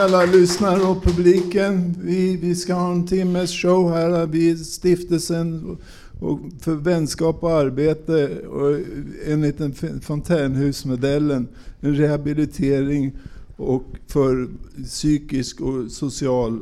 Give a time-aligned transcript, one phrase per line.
[0.00, 1.94] alla lyssnare och publiken.
[2.02, 4.26] Vi, vi ska ha en timmes show här.
[4.26, 5.76] Vi är stiftelsen
[6.20, 8.78] och för vänskap och arbete och
[9.26, 11.48] enligt den fontänhusmodellen
[11.80, 13.12] en rehabilitering
[13.56, 14.48] och för
[14.84, 16.60] psykisk och social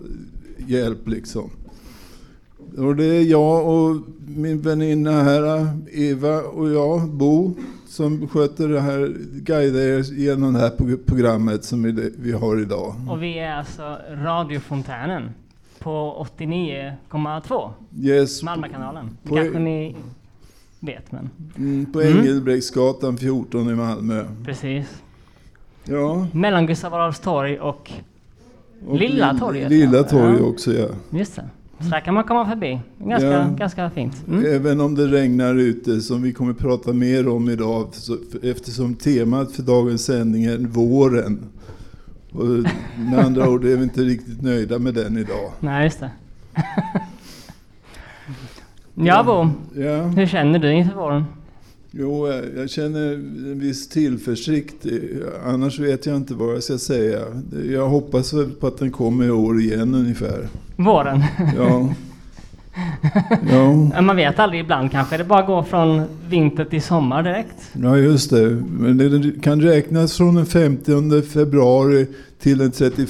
[0.67, 1.51] hjälp liksom.
[2.77, 3.97] Och det är jag och
[4.27, 7.55] min väninna här, Eva och jag, Bo,
[7.87, 11.83] som sköter det här, guidar er genom det här programmet som
[12.19, 12.95] vi, har idag.
[13.09, 15.31] Och vi är alltså radiofontänen
[15.79, 17.71] på 89,2.
[18.01, 18.43] Yes.
[18.43, 19.11] Malmökanalen.
[19.23, 19.97] Det kanske ni
[20.81, 22.19] vet, men Mm, på Mm.
[22.19, 24.25] Engelbrektsgatan 14 i Malmö.
[24.45, 25.03] precis.
[25.85, 26.27] Ja.
[26.33, 27.91] Mellan Gustav Adolfs torg och
[28.87, 30.47] och Lilla Li- torget, Lilla torget Ja.
[30.47, 30.89] också ja.
[31.11, 31.45] Just det.
[31.81, 32.81] Så där kan man komma förbi.
[32.99, 33.47] Ganska, Ja.
[33.59, 34.27] ganska fint.
[34.29, 34.45] Mm.
[34.55, 37.89] Även om det regnar ute, som vi kommer prata mer om idag,
[38.43, 41.39] eftersom temat för dagens sändning är våren.
[42.33, 42.45] Och
[43.11, 45.53] med andra ord är vi inte riktigt nöjda med den idag.
[45.61, 46.11] Nej, just det.
[48.95, 49.49] ja, Bo.
[49.83, 51.25] Ja, Hur känner du inför våren?
[51.99, 54.87] Jo, jag känner en viss tillförsikt.
[55.47, 57.21] Annars vet jag inte vad jag ska säga.
[57.71, 60.49] Jag hoppas väl på att den kommer i år igen ungefär.
[60.77, 61.23] Våren?
[61.57, 61.95] Ja,
[63.51, 67.71] Ja, Man vet aldrig ibland kanske det bara går från vinter till sommar direkt.
[67.73, 68.51] ja just det.
[68.69, 72.07] Men det kan räknas från den 50 februari
[72.39, 73.09] till den 31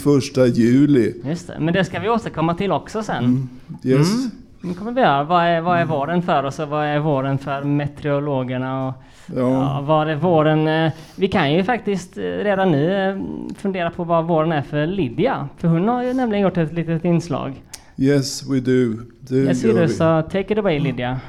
[0.58, 1.14] juli.
[1.24, 1.56] Just det.
[1.60, 3.24] Men det ska vi återkomma till också sen.
[3.24, 3.48] Mm.
[3.84, 4.14] Yes.
[4.14, 4.30] Mm.
[4.60, 5.24] Nu kommer vi göra.
[5.24, 8.88] Vad är, vad är våren för oss och vad är våren för meteorologerna?
[8.88, 8.94] Och,
[9.26, 9.40] ja.
[9.40, 9.80] Ja.
[9.86, 10.68] vad är våren?
[10.68, 13.18] eh, Vi kan ju faktiskt eh, redan nu eh,
[13.56, 15.48] fundera på vad våren är för Lydia.
[15.56, 17.62] För hon har ju nämligen gjort ett litet inslag.
[17.96, 19.02] Yes, we do.
[19.20, 19.92] Det ser gör det, vi.
[19.94, 21.20] så take it away Lydia.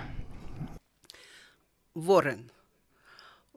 [1.94, 2.50] Våren.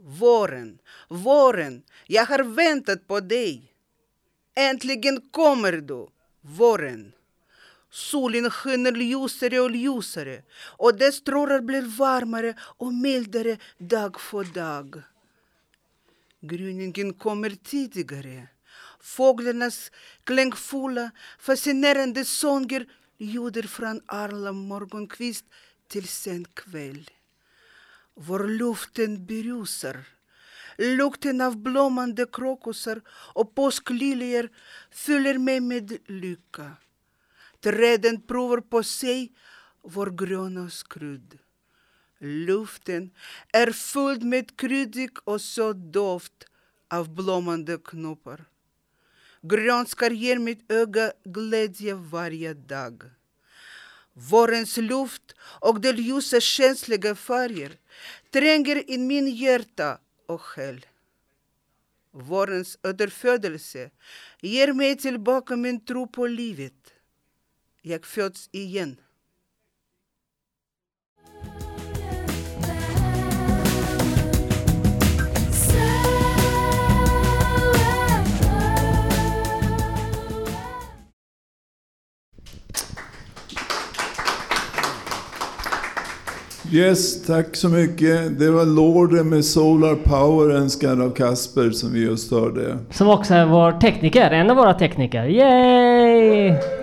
[0.04, 3.62] Våren, våren, jag har väntat på dig.
[4.70, 6.06] Äntligen kommer du,
[6.41, 7.12] våren.
[7.92, 10.42] Solen skiner ljusare och ljusare
[10.78, 15.03] och dess strålar blir varmare och mildare dag för dag.
[16.41, 18.48] Gryningen kommer tidigare.
[19.00, 19.91] Fåglarnas
[20.25, 22.86] klängfulla, fascinerande sånger
[23.19, 25.44] ljuder från arla morgonkvist
[25.88, 27.10] till sen kväll.
[28.14, 29.97] Vår luften berusar.
[30.78, 33.00] Lukten av blommande krokusar
[33.34, 34.48] och påskliljor
[34.91, 36.76] fyller mig med lycka.
[37.62, 39.32] Träden provar på sig
[39.82, 41.38] vår gröna skrudd.
[42.18, 43.10] Luften
[43.52, 46.46] är full med kryddig och söt doft
[46.88, 48.44] av blommande knoppar.
[49.42, 53.02] Grönskar ger mitt öga glädje varje dag.
[54.12, 57.72] Vårens luft och de ljusa känsliga färger
[58.30, 60.86] tränger in min hjärta och själ.
[62.10, 63.90] Vårens återfödelse
[64.40, 66.91] ger mig tillbaka min tro på livet.
[67.84, 68.97] Jag föds igen.
[86.72, 88.38] Yes, tack så mycket.
[88.38, 92.78] Det var Lorden med Solar Power önskad av Kasper som vi just hörde.
[92.91, 95.25] Som också är vår tekniker, en av våra tekniker.
[95.25, 96.81] Yay!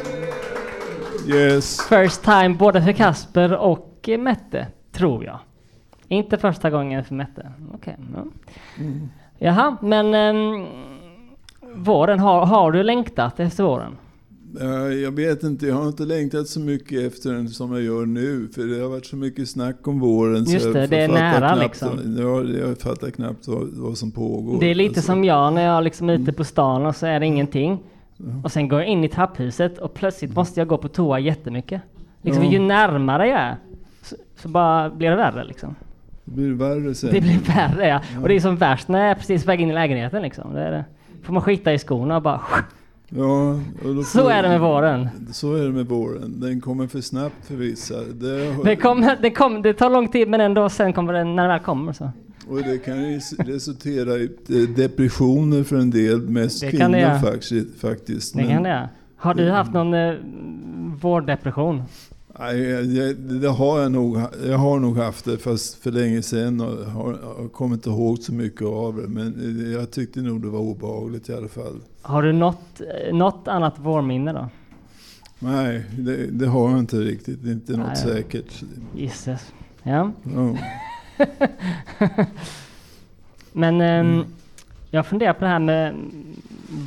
[1.29, 1.87] Yes.
[1.89, 5.39] First time både för Kasper och Mette, tror jag.
[6.07, 7.51] Inte första gången för Mette.
[7.73, 7.95] Okej.
[8.15, 8.23] ja.
[9.37, 10.65] Jaha, men ehm,
[11.75, 13.91] våren, har, har du längtat efter våren?
[14.61, 18.05] Eh, Jag vet inte, jag har inte längtat så mycket efter den som jag gör
[18.05, 18.47] nu.
[18.55, 20.45] För det har varit så mycket snack om våren.
[20.45, 22.15] så Just jag det, det är nära knappt, liksom.
[22.17, 24.59] Ja, jag fattar knappt vad, vad som pågår.
[24.59, 27.05] Det är lite Alltså, som jag när jag liksom är ute på stan och så
[27.05, 27.79] är det ingenting.
[28.23, 28.41] Mm.
[28.43, 31.81] Och sen går jag in i trapphuset och plötsligt måste jag gå på toa jättemycket.
[32.21, 32.51] Liksom Ja.
[32.51, 33.55] ju närmare jag är
[34.01, 35.75] så, så bara blir det värre liksom.
[36.25, 37.09] Det blir värre sen.
[37.13, 38.01] Det blir värre ja.
[38.21, 40.53] Och det är som värst när jag är precis väg in i lägenheten liksom.
[40.53, 40.85] Det är det.
[41.23, 42.41] Får man skita i skorna och bara
[43.09, 43.49] Ja,
[43.99, 45.09] och Så är det med våren.
[45.31, 46.39] Så är det med våren.
[46.39, 47.93] Den kommer för snabbt för vissa.
[48.13, 51.43] Det, Det, kommer, det, kommer, det tar lång tid men ändå sen kommer den när
[51.43, 52.11] den väl kommer så.
[52.49, 57.19] Och det kan ju resultera i eh, depressioner för en del, mest Det kvinnor det
[57.23, 57.79] faktiskt.
[57.79, 58.35] faktiskt.
[58.35, 58.89] Det kan det.
[59.15, 60.13] Har du haft någon eh,
[61.01, 61.83] vårdepression?
[62.39, 62.59] Nej,
[62.97, 64.17] jag, det har jag nog.
[64.47, 68.19] Jag har nog haft det fast för länge sedan och har, har kommer inte ihåg
[68.19, 69.07] så mycket av det.
[69.07, 71.75] Men eh, jag tyckte nog det var obehagligt i alla fall.
[72.01, 74.49] Har du något, eh, något annat vårminne då?
[75.39, 77.45] Nej, det, det har jag inte riktigt.
[77.45, 77.97] Inte något Nej.
[77.97, 78.63] säkert.
[78.95, 79.53] Gisses.
[79.83, 80.11] Ja.
[80.35, 80.57] Ja.
[83.53, 84.25] Men ehm,
[84.91, 85.93] jag funderar på det här med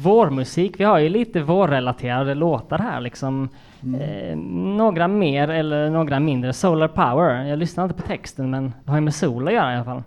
[0.02, 0.80] vårmusik.
[0.80, 3.48] Vi har ju lite vårrelaterade låtar här liksom.
[3.82, 4.00] Mm.
[4.00, 4.36] Eh,
[4.76, 6.52] några mer eller några mindre.
[6.52, 7.44] Solar Power.
[7.44, 9.84] Jag lyssnar inte på texten men det har ju med sol att göra i alla
[9.84, 10.02] fall.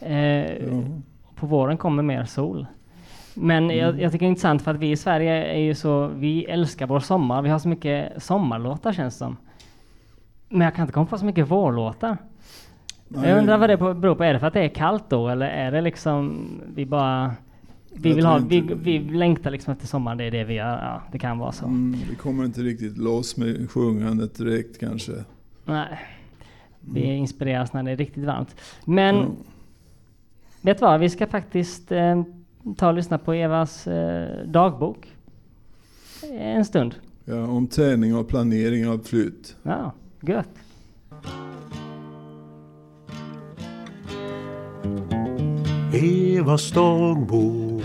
[0.00, 0.82] Eh, Ja.
[1.36, 2.66] På våren kommer mer sol.
[3.34, 3.76] Men Mm.
[3.78, 6.44] jag, jag tycker det är intressant för att vi i Sverige är ju så, vi
[6.44, 7.42] älskar vår sommar.
[7.42, 9.36] Vi har så mycket sommarlåtar känns det som.
[10.48, 12.16] Men jag kan inte komma på så mycket vårlåtar.
[13.14, 14.24] Jag undrar vad det beror på.
[14.24, 17.32] Är det för att det är kallt då eller är det liksom vi bara
[17.96, 20.70] vi vill ha, vi, vi längtar liksom efter sommaren, det är det vi gör.
[20.82, 21.66] Ja, det kan vara så.
[21.66, 25.12] Mm, vi kommer inte riktigt loss med sjungandet direkt kanske.
[25.64, 25.98] Nej.
[26.80, 28.56] Vi inspireras när det är riktigt varmt.
[28.84, 29.26] Men Ja.
[30.60, 32.22] vet du vad, vi ska faktiskt eh,
[32.76, 35.08] ta och lyssna på Evas eh, dagbok.
[36.32, 36.94] En stund.
[37.24, 39.56] Ja, om träning och planering av flytt.
[39.62, 40.48] Ja, gött.
[46.04, 47.82] Evas dagbok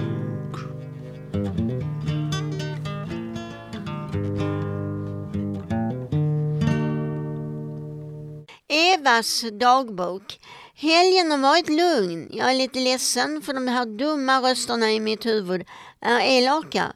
[8.68, 10.40] Evas dagbok.
[10.76, 12.30] Helgen har varit lugn.
[12.32, 15.66] Jag är lite ledsen för de här dumma rösterna i mitt huvud
[16.02, 16.94] är elaka.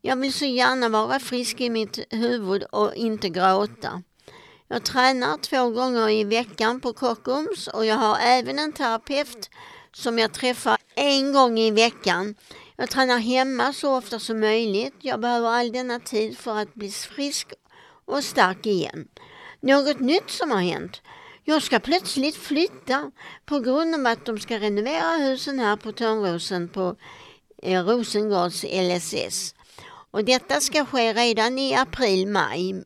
[0.00, 4.02] Jag vill så gärna vara frisk i mitt huvud och inte gråta.
[4.68, 9.50] Jag tränar två gånger i veckan på Kockums och jag har även en terapeut
[9.94, 12.34] som jag träffar en gång i veckan.
[12.76, 14.94] Jag tränar hemma så ofta som möjligt.
[15.00, 17.52] Jag behöver all denna tid för att bli frisk
[18.04, 19.08] och stark igen.
[19.60, 21.02] Något nytt som har hänt.
[21.44, 23.10] Jag ska plötsligt flytta
[23.44, 26.96] på grund av att de ska renovera husen här på Törnrosen på
[27.62, 29.54] eh, Rosengårds LSS.
[30.10, 32.84] Och detta ska ske redan i april-maj.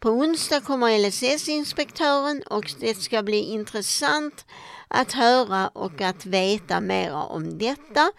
[0.00, 4.44] På onsdag kommer LSS-inspektören och det ska bli intressant
[4.88, 8.12] att höra och att veta mer om detta.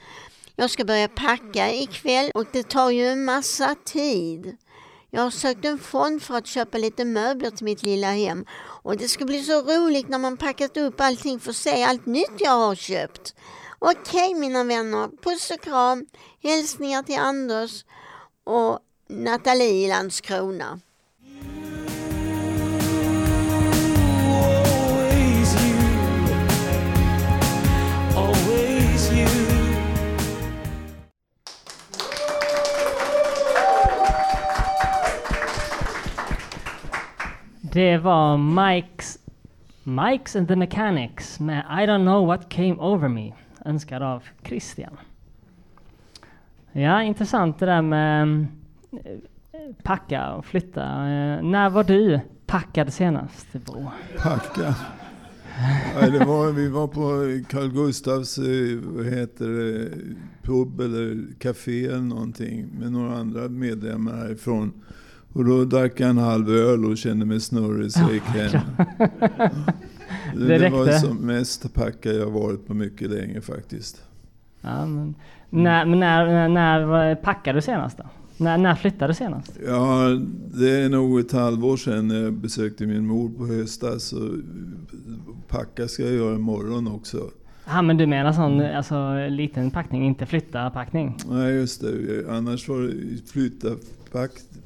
[0.56, 4.58] Jag ska börja packa ikväll och det tar ju en massa tid.
[5.10, 8.98] Jag har sökt en fond för att köpa lite möbler till mitt lilla hem och
[8.98, 12.36] det ska bli så roligt när man packat upp allting för att se allt nytt
[12.40, 13.36] jag har köpt.
[13.80, 16.06] Okej mina vänner, puss och kram,
[16.44, 17.86] hälsningar till Anders
[18.44, 18.80] och
[19.10, 20.80] Nathalie i Landskrona.
[37.74, 39.18] Det var Mike's,
[39.84, 43.34] Mike's and the Mechanics med I don't know what came over me.
[43.66, 44.98] Önskad av Christian.
[46.72, 48.48] Ja, intressant det där med
[48.92, 49.20] eh,
[49.84, 50.82] packa och flytta.
[50.82, 53.92] Eh, när var du packad senast, Bo?
[54.18, 54.76] Packa.
[56.02, 57.02] Nej, det var, vi var på
[57.50, 59.90] Carl Gustavs eh, vad heter det,
[60.44, 64.74] pub eller café eller någonting med några andra medlemmar härifrån.
[65.34, 68.62] Och då drack jag en halv öl och kände mig snurrig så jag gick hem.
[70.36, 74.04] Det, Det det var som mest packad jag varit på mycket länge faktiskt.
[74.62, 75.16] Ja, men,
[75.50, 78.04] när, när, när, packade du senast då?
[78.38, 79.60] När, när flyttade du senast?
[79.68, 80.20] Ja,
[80.54, 84.14] det är nog ett halvår sedan jag besökte min mor på höstas.
[85.48, 87.30] Packa ska jag göra imorgon också.
[87.66, 91.18] Ja men du menar sån alltså, liten packning, inte flytta packning?
[91.30, 92.26] Nej, just det.
[92.30, 93.68] Annars var det flytta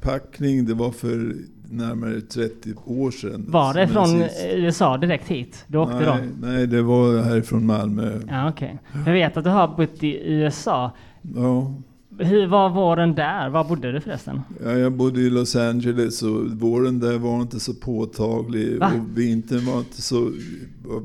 [0.02, 1.36] packning, det var för
[1.70, 3.46] närmare 30 år sedan.
[3.48, 5.66] Var det från sist- USA direkt hit?
[5.68, 6.14] Du åkte då?
[6.14, 8.20] nej, nej, det var härifrån Malmö.
[8.30, 8.78] Ja okej.
[9.06, 10.92] Jag vet att du har bott i USA.
[11.36, 11.74] Ja,
[12.18, 13.50] Hur var våren där?
[13.50, 14.42] Var bodde du förresten?
[14.64, 18.80] Ja, jag bodde i Los Angeles och våren där var inte så påtaglig.
[18.80, 18.92] Va?
[18.96, 20.32] Och vintern var inte så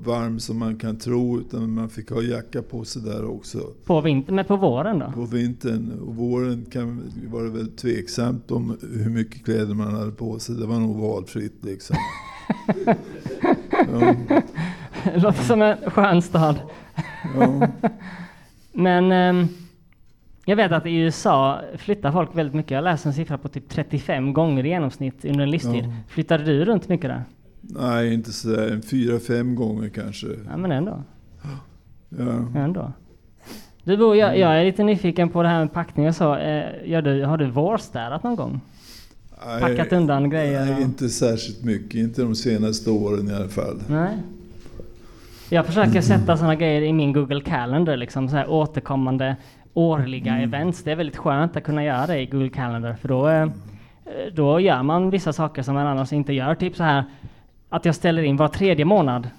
[0.04, 1.40] varm som man kan tro.
[1.40, 3.58] Utan man fick ha jacka på sig där också.
[3.84, 5.12] På vintern, men på våren då?
[5.12, 7.02] På vintern och våren kan,
[7.32, 10.54] var det väl tveksamt om hur mycket kläder man hade på sig.
[10.54, 11.96] Det var nog valfritt liksom.
[13.92, 14.14] ja,
[15.14, 16.60] låter som en skön stad.
[17.36, 17.68] ja.
[18.72, 19.48] Men ehm,
[20.50, 22.70] jag vet att i USA flyttar folk väldigt mycket.
[22.70, 25.84] Jag läste en siffra på typ 35 gånger i genomsnitt under en livstid.
[25.84, 25.92] Ja.
[26.08, 27.24] Flyttade du runt mycket där?
[27.60, 28.68] Nej, inte sådär.
[28.72, 30.26] En fyra, fem gånger kanske.
[30.50, 31.02] Ja men ändå.
[32.08, 32.60] Ja.
[32.60, 32.92] ändå.
[33.84, 36.36] Du Bo, jag, jag är lite nyfiken på det här med packning och så.
[36.36, 38.60] Eh, du, har du vårstädat någon gång?
[39.46, 40.64] Nej, Packat undan grejer?
[40.64, 41.94] Nej, och- inte särskilt mycket.
[41.94, 43.82] Inte de senaste åren i alla fall.
[43.88, 44.16] Nej.
[45.52, 49.36] Jag försöker sätta sådana grejer i min Google Calendar, liksom så här återkommande
[49.74, 50.84] årliga events.
[50.84, 53.46] Det är väldigt skönt att kunna göra det i Google Calendar, för då, eh,
[54.32, 56.54] då gör man vissa saker som man annars inte gör.
[56.54, 57.04] Typ så här
[57.68, 59.30] att jag ställer in var tredje månad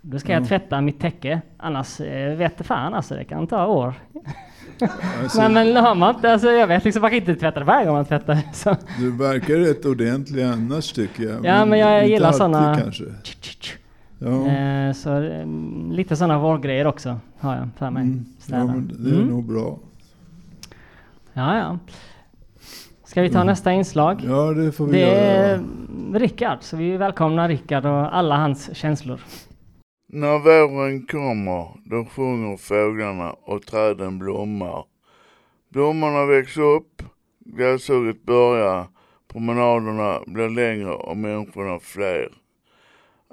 [0.00, 1.40] Då ska jag tvätta mitt täcke.
[1.56, 3.94] Annars eh, vet det fan alltså, det kan ta år.
[5.36, 7.86] Men, men har man inte, alltså, jag vet liksom man kan inte tvätta det varje
[7.86, 8.38] gång man tvättar.
[8.52, 8.76] Så.
[8.98, 11.44] Du verkar rätt ordentlig annars tycker jag.
[11.44, 13.04] Ja, men jag inte gillar Kanske.
[14.18, 14.46] Ja.
[14.46, 15.46] Eh, så eh,
[15.90, 18.02] lite sådana vårdgrejer också har jag för mig.
[18.02, 18.24] Mm.
[18.46, 19.26] Ja, men det är Mm.
[19.28, 19.78] nog bra.
[21.32, 21.78] Ja, ja.
[23.04, 24.20] Ska vi ta nästa inslag?
[24.26, 25.10] Ja, det får vi Det göra.
[25.20, 25.60] är
[26.14, 29.20] Rickard, så vi välkomnar Rickard och alla hans känslor.
[30.08, 34.84] När våren kommer, då sjunger fåglarna och träden blommar.
[35.72, 37.02] Blommorna växer upp,
[37.56, 38.86] gräshugget börjar,
[39.32, 42.28] promenaderna blir längre och människorna fler.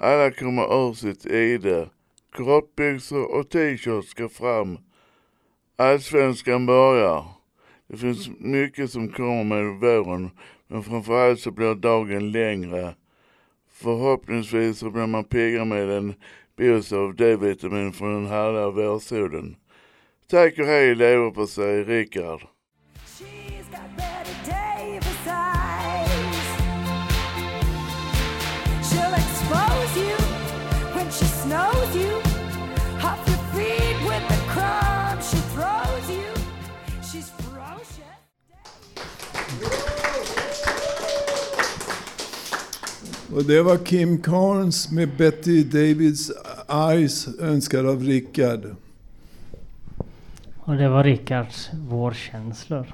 [0.03, 1.89] Alla kommer ur sitt ide,
[2.35, 4.77] kortbyxor och t-shirts ska fram.
[5.77, 7.25] Allsvenskan börjar.
[7.87, 10.29] Det finns mycket som kommer med våren,
[10.67, 12.95] men framförallt så blir dagen längre.
[13.71, 16.13] Förhoppningsvis så blir man piggare med en
[16.55, 19.55] dos av D-vitamin från den härliga vårsolen.
[20.29, 22.41] Tack och hej leverpastej Rickard.
[43.35, 46.31] Och det var Kim Carnes med Betty Davids
[46.69, 48.75] Eyes önskad av Rickard.
[50.59, 52.93] Och det var Rickards vårkänslor.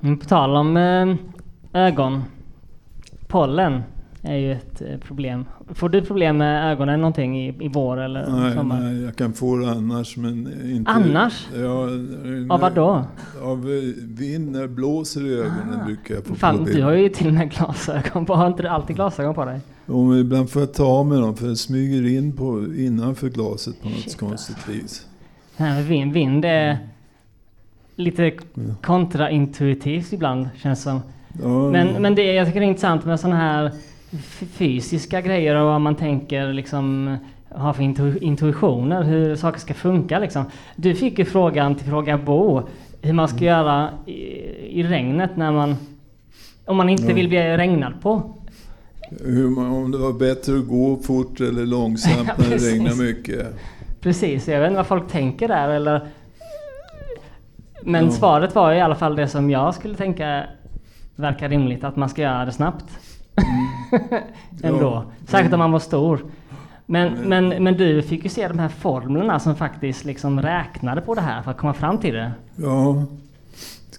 [0.00, 1.16] Men på tal om eh,
[1.72, 2.24] ögon.
[3.26, 3.82] Pollen
[4.26, 5.44] är ju ett eh, problem.
[5.74, 8.80] Får du problem med ögonen någonting i, i vår eller Nej, sommar?
[8.80, 10.90] nej, jag kan få det annars men inte...
[10.90, 11.46] Annars?
[11.56, 11.88] Ja,
[12.54, 13.04] Av vad då?
[13.42, 16.76] Av eh, vind, när det blåser i ögonen brukar jag få Fan, problem.
[16.76, 18.34] du har ju till och med glasögon på.
[18.34, 19.60] Har inte du alltid glasögon på dig?
[19.86, 23.28] Jo, men ibland får jag ta av mig dem för det smyger in på, innanför
[23.28, 25.06] glaset på något Shit, konstigt vis.
[25.56, 26.78] Med vind, vind är
[27.96, 28.32] lite
[28.82, 31.00] kontraintuitivt ibland känns som.
[31.42, 33.72] Ja, Men, men det jag tycker det är intressant med sådana här
[34.52, 37.16] fysiska grejer och vad man tänker liksom
[37.50, 40.44] ha för intu- intuitioner, hur saker ska funka liksom.
[40.76, 42.62] Du fick ju frågan till Fråga Bo
[43.02, 44.12] hur man ska göra i,
[44.80, 45.76] i regnet när man
[46.64, 47.14] om man inte Ja.
[47.14, 48.22] vill bli regnad på.
[49.24, 53.46] hur man, om det var bättre att gå fort eller långsamt när det regnar mycket.
[54.00, 56.06] Precis, jag vet inte vad folk tänker där eller
[57.82, 58.10] Men Ja.
[58.10, 60.44] svaret var i alla fall det som jag skulle tänka
[61.16, 62.84] verkar rimligt, att man ska göra det snabbt.
[64.62, 64.80] Ändå.
[64.80, 65.04] Ja.
[65.26, 66.20] Särskilt om man var stor.
[66.86, 71.14] Men, men, men du fick ju se de här formlerna som faktiskt liksom räknade på
[71.14, 72.32] det här för att komma fram till det.
[72.56, 73.04] Ja.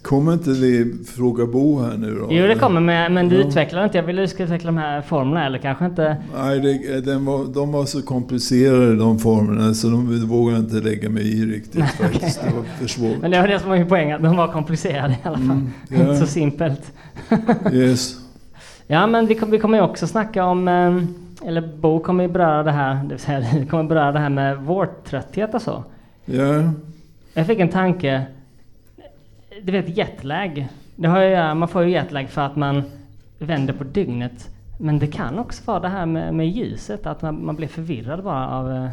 [0.02, 2.26] Kommer inte det Fråga Bo här nu då?
[2.30, 3.46] Jo det kommer med, men du Ja.
[3.48, 3.98] utvecklar inte.
[3.98, 6.16] Jag vill att du ska utveckla de här formlerna eller kanske inte.
[6.36, 10.74] Nej, det, den var, de var så komplicerade de formerna så de vågar jag inte
[10.80, 12.40] lägga mig i riktigt faktiskt.
[12.44, 13.18] Det var för svårt.
[13.20, 15.46] Men det var det som var min poäng, att de var komplicerade i alla fall.
[15.46, 16.16] Mm, Inte ja.
[16.16, 16.92] så simpelt.
[17.72, 18.16] Yes.
[18.90, 22.62] Ja men vi, vi kommer ju också snacka om, eh, eller Bo kommer ju beröra
[22.62, 25.84] det här, det vill säga vi kommer beröra det här med vårtrötthet och så.
[26.24, 26.70] Ja.
[27.34, 28.22] Jag fick en tanke,
[29.62, 32.82] du vet jetlag, det har ju, göra- man får ju jetlag för att man
[33.38, 34.48] vänder på dygnet.
[34.80, 38.22] Men det kan också vara det här med, med ljuset, att man, man blir förvirrad
[38.24, 38.70] bara av...
[38.72, 38.88] eh,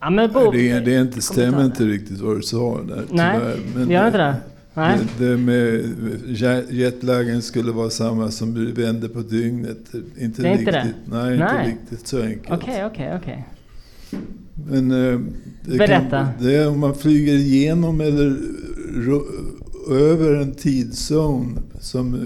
[0.00, 0.50] Ja men Bo...
[0.50, 3.56] Det, det är inte, stämmer inte riktigt vad du sa där Nej, tyvärr.
[3.74, 4.34] Men gör inte det?
[4.74, 4.98] Nej.
[5.18, 5.84] Det, det med
[6.26, 9.78] jet- jetlagen skulle vara samma som du vänder på dygnet.
[10.18, 10.96] Inte Det är inte riktigt.
[11.06, 11.70] Nej, Nej.
[11.70, 12.62] inte riktigt så enkelt.
[12.62, 13.44] Okej, okej, okej.
[14.68, 15.20] Men eh,
[15.64, 16.10] det Berätta.
[16.10, 18.36] Kan, det är om man flyger igenom eller
[19.90, 22.16] över en tidszon som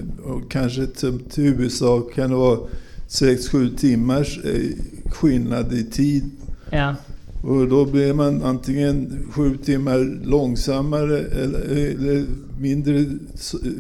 [0.50, 2.58] kanske som till USA kan det vara
[3.08, 4.60] 6-7 timmars eh,
[5.12, 6.30] skillnad i tid.
[6.70, 6.94] Ja.
[7.42, 12.24] Och då blir man antingen sju timmar långsammare eller, eller
[12.60, 13.04] mindre,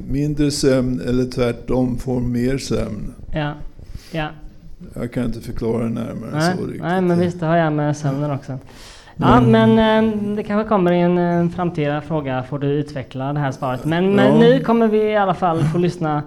[0.08, 3.14] mindre sömn eller tvärtom får mer sömn.
[3.34, 3.52] Ja.
[4.12, 4.28] Ja.
[4.94, 6.82] Jag kan inte förklara närmare Nej, så riktigt.
[6.82, 8.58] nej men visst, det har jag med sömnen också.
[9.16, 9.70] Ja, men
[10.04, 13.84] eh, det kanske kommer i en eh, framtida fråga, får du utveckla det här svaret.
[13.84, 14.38] Men, men Ja.
[14.40, 16.22] nu kommer vi i alla fall få lyssna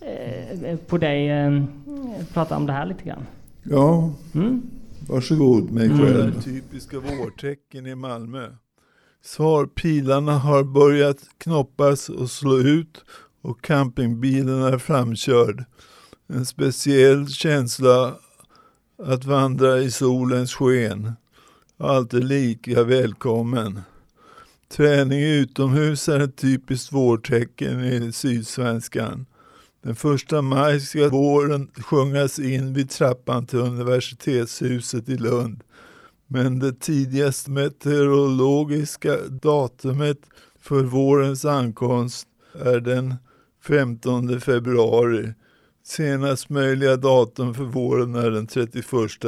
[0.00, 1.30] eh, på dig
[2.32, 3.26] prata om det här lite grann.
[3.62, 4.62] Ja, Mm?
[5.08, 5.98] Varsågod mig Mm.
[5.98, 6.42] själv.
[6.42, 8.48] Typiska vårtecken i Malmö.
[9.22, 13.04] Svar, pilarna har börjat knoppas och slå ut
[13.42, 15.64] och campingbilen är framkörd.
[16.26, 18.14] En speciell känsla
[19.02, 21.12] att vandra i solens sken.
[21.78, 23.80] Alltid lika välkommen.
[24.68, 29.26] Träning utomhus är ett typiskt vårtecken i Sydsvenskan.
[29.84, 35.62] Den första maj ska våren sjungas in vid trappan till universitetshuset i Lund.
[36.26, 40.18] Men det tidigaste meteorologiska datumet
[40.60, 43.14] för vårens ankomst är den
[43.66, 45.32] 15 februari.
[45.84, 48.84] Senast möjliga datum för våren är den 31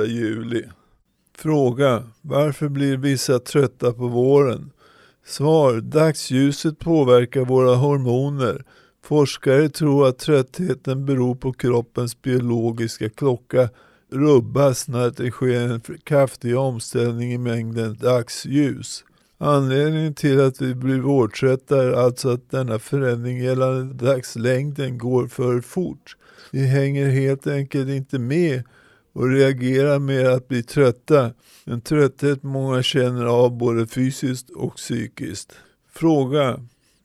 [0.07, 0.65] juli.
[1.39, 2.03] Fråga.
[2.21, 4.71] Varför blir vissa trötta på våren?
[5.27, 5.81] Svar.
[5.81, 8.65] Dagsljuset påverkar våra hormoner.
[9.07, 13.69] Forskare tror att tröttheten beror på kroppens biologiska klocka
[14.13, 19.05] rubbas när det sker en kraftig omställning i mängden dagsljus.
[19.39, 25.61] Anledningen till att vi blir vårtrötta är alltså att denna förändring gällande dagslängden går för
[25.61, 26.17] fort.
[26.51, 28.63] Vi hänger helt enkelt inte med
[29.13, 31.33] och reagerar med att bli trötta.
[31.65, 35.53] En trötthet många känner av både fysiskt och psykiskt.
[35.93, 36.61] Fråga.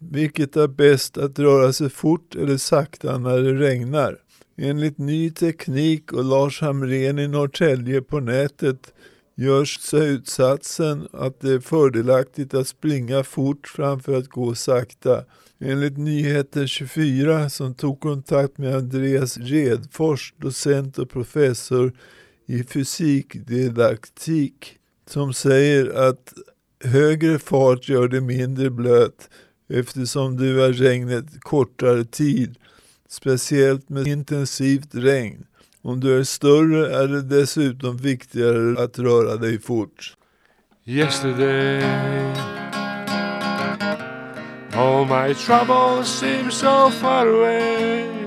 [0.10, 4.18] Vilket är bäst att röra sig fort eller sakta när det regnar?
[4.58, 8.94] Enligt ny teknik och Lars Hamrén i Norrtälje på nätet
[9.36, 15.24] görs slutsatsen att det är fördelaktigt att springa fort framför att gå sakta.
[15.60, 21.94] Enligt Nyheter 24 som tog kontakt med Andreas Redfors, docent och professor
[22.48, 24.78] i fysikdidaktik,
[25.08, 26.34] som säger att
[26.84, 29.30] högre fart gör det mindre blöt
[29.80, 32.56] eftersom du är regnet kortare tid,
[33.10, 35.46] speciellt med intensivt regn.
[35.82, 40.16] Om du är större är det dessutom viktigare att röra dig fort.
[40.86, 41.84] Yesterday,
[44.74, 48.22] all my troubles seem so far away.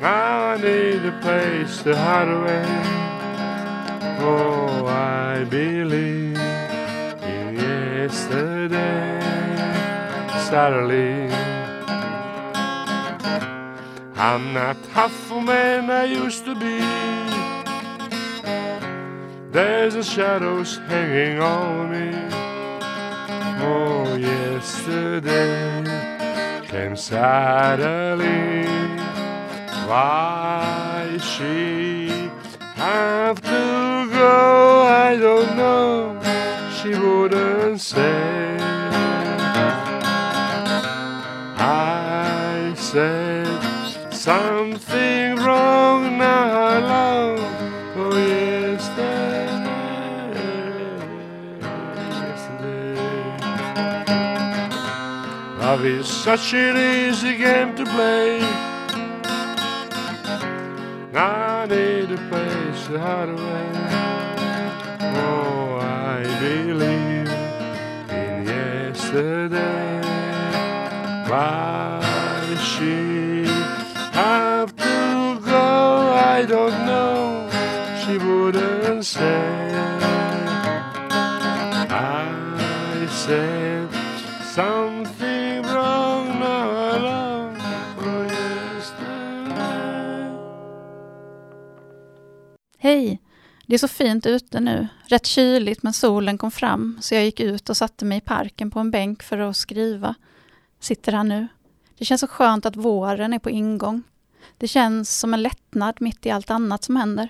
[0.00, 2.66] Now I need a place to hide away.
[4.20, 6.33] Oh, I believe
[8.04, 9.18] yesterday,
[10.48, 11.32] sadly.
[14.14, 16.78] I'm not half a man I used to be.
[19.52, 22.10] There's the shadows hanging on me.
[23.72, 25.64] Oh, yesterday
[26.68, 28.66] came suddenly.
[29.88, 32.30] Why she
[32.76, 33.64] have to
[34.20, 34.82] go?
[35.06, 36.23] I don't know.
[36.84, 38.58] She wouldn't say.
[41.56, 46.80] I said something wrong now.
[46.80, 47.40] Love.
[47.96, 49.48] Oh, yesterday,
[52.28, 53.00] yesterday.
[55.58, 58.42] Love is such an easy game to play.
[61.14, 63.70] I need a place to hide away.
[65.16, 65.83] Oh,
[66.40, 67.30] believe
[68.10, 70.00] in yesterday.
[71.28, 73.44] Why she
[74.12, 75.66] have to go?
[76.36, 77.48] I don't know.
[78.04, 79.72] She wouldn't say.
[81.90, 83.88] I said
[84.44, 87.56] something wrong now alone.
[87.98, 89.54] Oh, yesterday.
[92.78, 93.18] Hej!
[93.66, 94.88] Det är så fint ute nu.
[95.06, 98.70] Rätt kyligt men solen kom fram så jag gick ut och satte mig i parken
[98.70, 100.14] på en bänk för att skriva.
[100.80, 101.48] Sitter här nu.
[101.98, 104.02] Det känns så skönt att våren är på ingång.
[104.58, 107.28] Det känns som en lättnad mitt i allt annat som händer.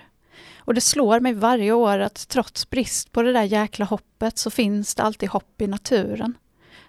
[0.57, 4.49] Och det slår mig varje år att trots brist på det där jäkla hoppet så
[4.49, 6.37] finns det alltid hopp i naturen.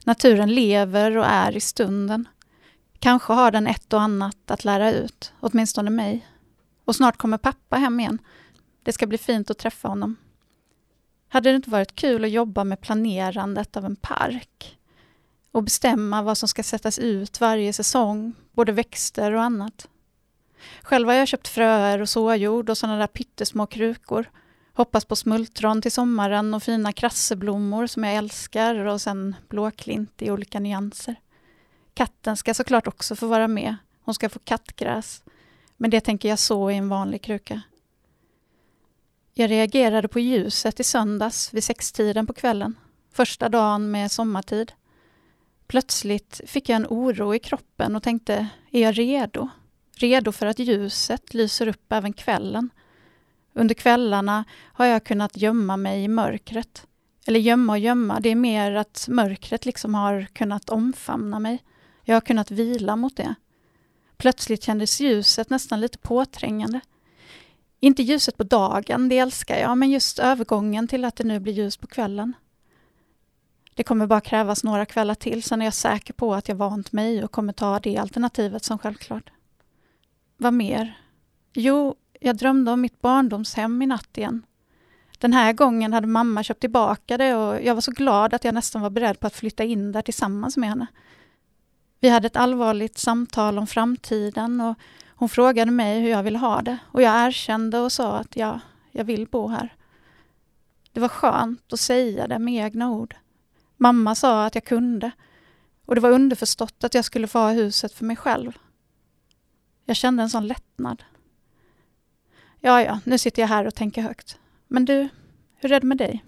[0.05, 2.29] Naturen lever och är i stunden.
[2.99, 6.27] Kanske har den ett och annat att lära ut, åtminstone mig.
[6.85, 8.19] Och snart kommer pappa hem igen.
[8.87, 10.17] Det ska bli fint att träffa honom.
[11.29, 14.79] Hade det inte varit kul att jobba med planerandet av en park?
[15.53, 19.89] Och bestämma vad som ska sättas ut varje säsong, både växter och annat.
[20.83, 24.31] Själv har jag köpt fröer och såjord och sådana där pyttesmå krukor.
[24.73, 30.31] Hoppas på smultron till sommaren och fina krasseblommor som jag älskar och sen blåklint i
[30.31, 31.17] olika nyanser.
[31.95, 33.77] Katten ska såklart också få vara med.
[34.01, 35.23] Hon ska få kattgräs.
[35.77, 37.63] Men det tänker jag så i en vanlig kruka.
[39.39, 42.79] Jag reagerade på ljuset i söndags vid sextiden på kvällen.
[43.13, 44.73] Första dagen med sommartid.
[45.67, 49.49] Plötsligt fick jag en oro i kroppen och tänkte, är jag redo?
[49.97, 52.71] Redo för att ljuset lyser upp även kvällen.
[53.53, 56.87] Under kvällarna har jag kunnat gömma mig i mörkret.
[57.27, 61.65] Eller gömma och gömma, det är mer att mörkret liksom har kunnat omfamna mig.
[62.05, 63.35] Jag har kunnat vila mot det.
[64.17, 66.81] Plötsligt kändes ljuset nästan lite påträngande.
[67.87, 71.53] Inte ljuset på dagen, det älskar jag, men just övergången till att det nu blir
[71.53, 72.33] ljus på kvällen.
[73.75, 76.93] Det kommer bara krävas några kvällar till, sen är jag säker på att jag vant
[76.93, 79.31] mig och kommer ta det alternativet som självklart.
[80.37, 81.01] Vad mer?
[81.53, 84.47] Jo, jag drömde om mitt barndomshem i natt igen.
[85.19, 88.55] Den här gången hade mamma köpt tillbaka det och jag var så glad att jag
[88.55, 90.87] nästan var beredd på att flytta in där tillsammans med henne.
[92.01, 94.79] Vi hade ett allvarligt samtal om framtiden och
[95.17, 98.61] hon frågade mig hur jag ville ha det och jag erkände och sa att ja,
[98.91, 99.75] jag vill bo här.
[100.93, 103.17] Det var skönt att säga det med egna ord.
[103.77, 105.11] Mamma sa att jag kunde
[105.87, 108.59] och det var underförstått att jag skulle få ha huset för mig själv.
[109.85, 111.03] Jag kände en sån lättnad.
[112.61, 114.39] Ja, ja, nu sitter jag här och tänker högt.
[114.69, 115.09] Men du,
[115.57, 116.25] hur är det med dig?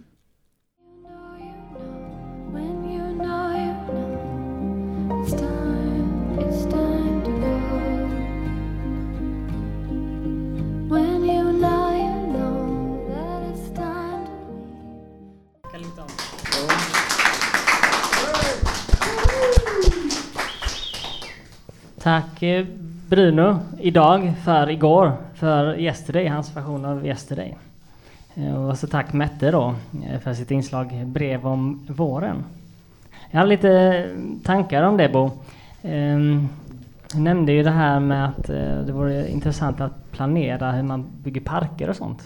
[22.08, 22.66] Tack eh,
[23.08, 27.56] Bruno idag för igår, för Yesterday, hans version av Yesterday.
[28.34, 29.74] Eh, och så tack Mette då
[30.08, 32.44] eh, för sitt inslag Brev om våren.
[33.30, 34.04] Jag har lite
[34.44, 35.30] tankar om det Bo.
[35.82, 36.48] Ehm,
[37.12, 38.46] du nämnde ju det här med att
[38.86, 42.22] det vore intressant att planera hur man bygger parker och sånt.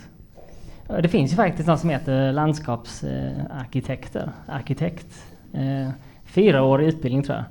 [0.87, 5.25] Det finns ju faktiskt något som heter landskapsarkitekter, arkitekt.
[6.25, 7.45] Fyraårig utbildning tror jag.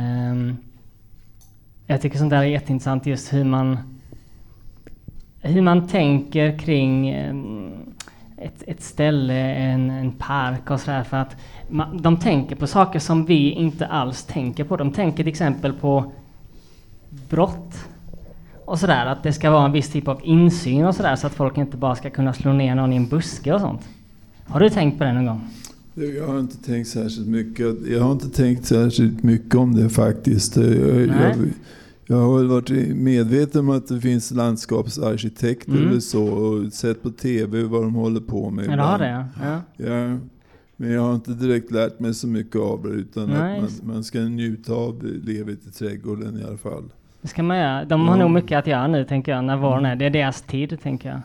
[0.00, 0.56] Ehm,
[1.86, 3.78] jag tycker sånt där är jätteintressant just hur man
[5.40, 7.72] hur man tänker kring ehm,
[8.36, 11.36] ett, ett ställe, en, en park och sådär för att
[11.68, 14.76] man, de tänker på saker som vi inte alls tänker på.
[14.76, 16.12] De tänker till exempel på
[17.28, 17.88] brott
[18.64, 21.34] och sådär, att det ska vara en viss typ av insyn och sådär så att
[21.34, 23.88] folk inte bara ska kunna slå ner någon i en buske och sånt.
[24.46, 25.48] Har du tänkt på det någon gång?
[25.98, 27.76] Jag har inte tänkt särskilt mycket.
[27.86, 30.56] Jag har inte tänkt särskilt mycket om det faktiskt.
[30.56, 30.66] Jag,
[31.06, 31.36] jag,
[32.06, 35.88] jag har väl varit medveten om att det finns landskapsarkitekter Mm.
[35.88, 38.64] eller så och sett på TV vad de håller på med.
[38.78, 39.60] Ja, har det ja.
[39.76, 40.18] ja.
[40.76, 43.94] Men jag har inte direkt lärt mig så mycket av det utan Nej, att man,
[43.94, 46.84] man ska njuta av livet i trädgården i alla fall.
[47.22, 47.84] Det ska man göra.
[47.84, 48.22] De har Ja.
[48.22, 49.96] nog mycket att göra nu tänker jag, när våren är.
[49.96, 51.20] Det är deras tid tänker jag.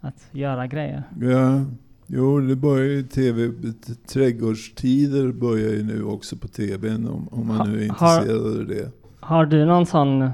[0.00, 1.02] Att göra grejer.
[1.20, 1.64] Ja,
[2.06, 3.50] jo det börjar ju tv,
[4.12, 8.60] trädgårdstider börjar ju nu också på tvn om, om man Ha- nu är har- intresserad
[8.60, 8.90] av det.
[9.20, 10.30] Har du någon sån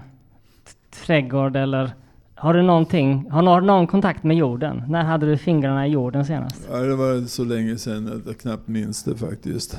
[1.07, 1.91] trädgård eller
[2.35, 4.83] har du någonting, har någon, någon kontakt med jorden?
[4.89, 6.69] När hade du fingrarna i jorden senast?
[6.71, 9.79] Ja, det var så länge sedan att jag knappt minns det faktiskt.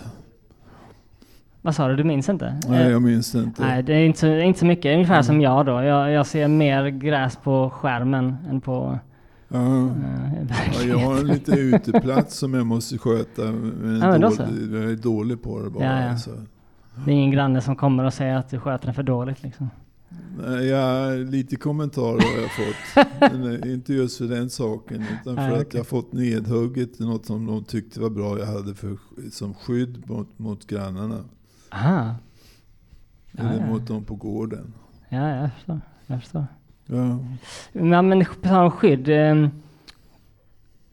[1.62, 2.60] Vad sa du, du minns inte?
[2.69, 3.62] Nej, Eh, jag minns inte.
[3.62, 4.93] Nej, det är inte så, inte så mycket.
[4.93, 5.23] Ungefär Mm.
[5.23, 5.71] som jag då.
[5.84, 8.99] Jag, jag ser mer gräs på skärmen än på
[9.51, 9.89] Ja.
[10.87, 13.51] jag har en liten uteplats som jag måste sköta.
[13.51, 15.83] Men Ja, dålig, jag är dålig på det bara.
[15.83, 16.17] Ja, ja.
[16.17, 16.31] Så.
[17.05, 19.69] Det är ingen granne som kommer och säger att du sköter den för dåligt liksom.
[20.47, 23.05] Nej, ja, lite kommentarer har jag fått.
[23.21, 25.01] Eh, inte just för den saken.
[25.21, 28.75] Utan för Nej, att jag fått nedhugget något som de tyckte var bra jag hade
[28.75, 28.97] för,
[29.31, 31.17] som skydd mot, mot grannarna.
[31.71, 32.15] Aha.
[33.31, 34.73] Eller mot dem på gården.
[35.09, 35.81] Ja, jag förstår.
[36.07, 36.45] Jag förstår.
[36.91, 37.17] Ja.
[37.71, 39.10] Men, men om skydd.
[39.10, 39.47] Eh,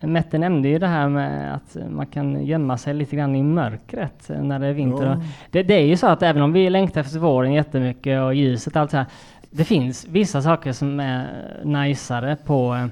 [0.01, 4.31] Mette nämnde ju det här med att man kan gömma sig lite grann i mörkret
[4.43, 5.07] när det är vinter.
[5.07, 5.23] Ja.
[5.51, 8.77] Det, det är ju så att även om vi längtar efter våren jättemycket och ljuset
[8.77, 9.07] och allt så här.
[9.51, 11.27] Det finns vissa saker som är
[11.65, 12.87] najsare på eh,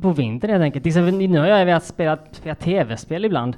[0.00, 0.82] på vintern helt enkelt.
[0.82, 3.56] Till exempel, nu har jag velat spela, spela tv-spel ibland.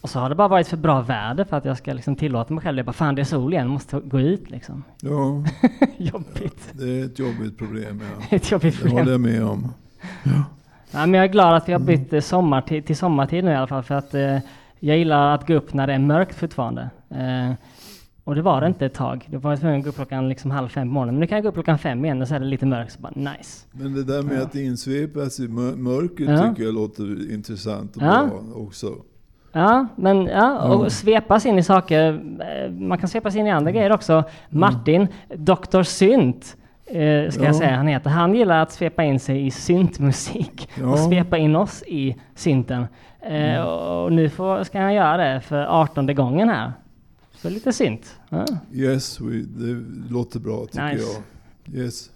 [0.00, 2.54] Och så har det bara varit för bra väder för att jag ska liksom tillåta
[2.54, 2.84] mig själv det.
[2.84, 4.84] Bara fan det är sol igen, måste gå ut liksom.
[5.02, 5.44] ja,
[5.98, 6.68] Jobbigt.
[6.72, 8.02] det är ett jobbigt problem.
[8.18, 8.26] Ja.
[8.36, 8.98] Ett jobbigt Det problem.
[8.98, 9.72] håller jag med om.
[10.92, 13.50] Ja, men jag är glad att vi har bytt eh, sommar till, till sommartid nu
[13.50, 14.38] i alla fall för att eh,
[14.78, 16.90] jag gillar att gå upp när det är mörkt fortfarande.
[17.10, 17.52] Eh,
[18.24, 19.26] och det var det inte ett tag.
[19.30, 21.14] Det var jag tvungen att gå upp klockan liksom halv fem på morgonen.
[21.14, 22.92] Men nu kan jag gå upp klockan fem igen och så är det lite mörkt.
[22.92, 23.66] Så bara nice.
[23.72, 24.42] Men det där med Ja.
[24.42, 26.48] att insvepas i mör- mörkret Ja.
[26.50, 28.28] tycker jag låter intressant och Ja.
[28.30, 28.94] bra också.
[29.52, 30.90] Ja, men ja, och Ja.
[30.90, 32.12] svepas in i saker.
[32.64, 34.24] eh, Man kan svepas in i andra grejer också.
[34.48, 35.82] Martin, Dr.
[35.82, 37.46] Synt, eh, ska Ja.
[37.46, 38.10] jag säga han heter.
[38.10, 40.80] Han gillar att svepa in sig i syntmusik Ja.
[40.82, 40.92] Mm.
[40.92, 42.86] och svepa in oss i synten.
[43.20, 46.72] Eh, Och nu får, ska han göra det för 18 gången här.
[47.36, 48.16] Så lite synt.
[48.28, 48.44] Ja.
[48.72, 49.82] Yes, we, det
[50.14, 51.04] låter bra tycker Nice.
[51.64, 51.74] jag.
[51.84, 52.10] Yes.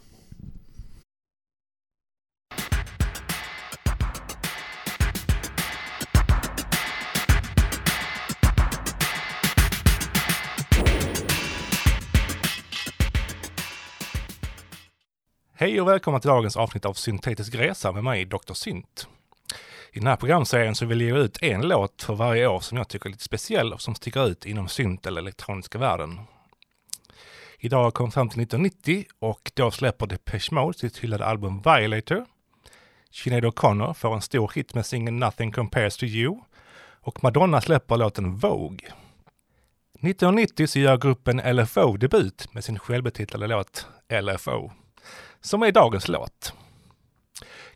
[15.65, 18.53] Hej och välkomna till dagens avsnitt av Syntetisk resa med mig, Dr.
[18.53, 19.09] Synt.
[19.93, 22.79] I den här programserien så vill jag ge ut en låt för varje år som
[22.79, 26.21] jag tycker är lite speciell och som sticker ut inom synt eller elektroniska världen.
[27.59, 32.25] Idag kom fram till 1990 och då släpper Depeche Mode sitt hyllade album Violator.
[33.11, 36.41] Sinéad O'Connor får en stor hit med singeln Nothing Compares to You
[37.01, 38.89] och Madonna släpper låten Vogue.
[39.95, 43.87] 1990 så gör gruppen LFO debut med sin självbetitlade låt
[44.23, 44.73] LFO,
[45.45, 46.53] som är dagens låt.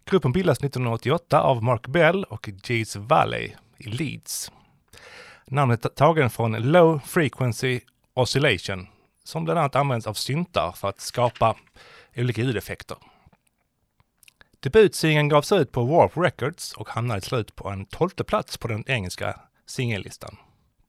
[0.05, 4.53] Gruppen bildas 1988 av Mark Bell och Jeez Valley i Leeds.
[5.47, 7.81] Namnet är tagen från Low Frequency
[8.15, 8.87] Oscillation,
[9.25, 11.57] som bland annat används av syntar för att skapa
[12.17, 12.97] olika ljudeffekter.
[14.61, 18.69] Debutsingeln gavs ut på Warp Records och hamnade till slut på en tolfte plats på
[18.69, 20.37] den engelska singellistan.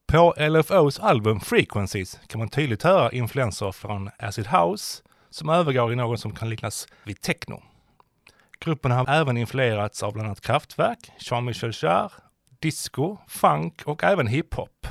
[0.07, 5.95] På LFOs album Frequencies kan man tydligt höra influenser från Acid House som övergår i
[5.95, 7.63] något som kan liknas vid techno.
[8.59, 12.11] Gruppen har även influerats av bland annat Kraftwerk, Jean-Michel Jarre,
[12.59, 14.87] disco, funk och även hiphop.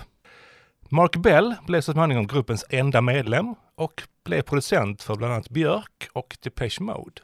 [0.91, 6.09] Mark Bell blev så småningom gruppens enda medlem och blev producent för bland annat Björk
[6.13, 7.23] och Depeche Mode.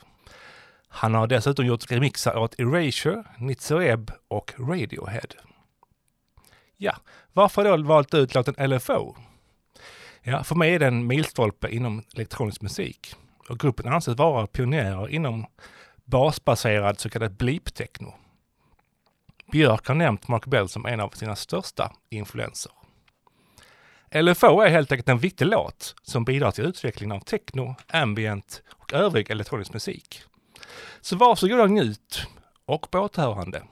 [0.88, 5.28] Han har dessutom gjort remixar åt Erasure, Nitzer och Radiohead.
[6.76, 6.96] Ja,
[7.32, 9.16] varför då valt ut låten LFO?
[10.26, 13.14] Ja, för mig är det en milstolpe inom elektronisk musik
[13.48, 15.46] och gruppen anses vara pionjärer inom
[16.04, 18.14] basbaserad så kallad bleep-techno.
[19.52, 22.72] Björk har nämnt Mark Bell som en av sina största influenser.
[24.14, 28.92] LFO är helt enkelt en viktig låt som bidrar till utvecklingen av techno, ambient och
[28.92, 30.22] övrig elektronisk musik.
[31.00, 32.26] Så varsågoda och njut
[32.64, 33.62] och på återhörande.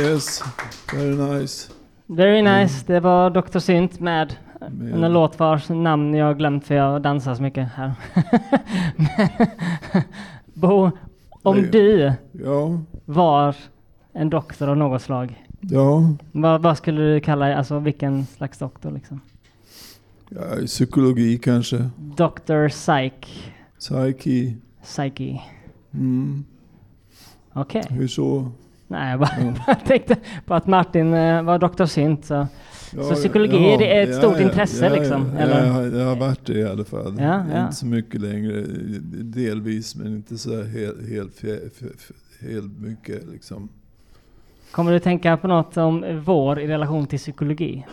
[0.00, 0.42] Yes,
[0.94, 1.72] very nice.
[2.06, 2.84] Very nice.
[2.86, 3.58] Det var Dr.
[3.58, 4.36] Synt med
[4.70, 7.92] Med- en låt vars namn jag glömt för jag dansar så mycket här.
[10.54, 10.90] Bo,
[11.42, 11.70] om Nej.
[11.70, 13.56] du Ja, var
[14.12, 17.56] en doktor av något slag, ja, vad, vad skulle du kalla?
[17.56, 19.20] Alltså vilken slags doktor liksom?
[20.28, 21.90] ja, psykologi kanske.
[21.96, 22.68] Dr.
[22.68, 23.52] Psych.
[23.78, 24.54] Psyche.
[24.82, 25.40] Psyche.
[25.94, 26.44] Mm.
[27.52, 27.82] Okej.
[27.90, 28.48] Hur så?
[28.90, 29.54] Nej, jag bara, Ja.
[29.66, 31.84] bara tänkte på att Martin eh, var Dr.
[31.84, 32.24] Synt.
[32.24, 32.46] Så.
[32.96, 35.66] Ja, Så psykologi, det är ett stort intresse, ja, liksom, Ja, eller?
[35.66, 37.16] ja, jag har varit det i alla fall.
[37.20, 37.62] Ja, ja.
[37.64, 38.64] Inte så mycket längre,
[39.22, 41.42] delvis, men inte så helt, helt,
[42.40, 43.68] helt mycket liksom.
[44.70, 47.86] Kommer du tänka på något om vår i relation till psykologi?